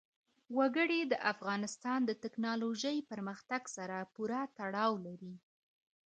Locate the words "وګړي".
0.57-0.99